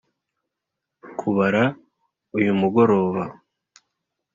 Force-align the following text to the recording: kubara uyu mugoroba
kubara 1.19 1.63
uyu 2.37 2.51
mugoroba 2.59 3.23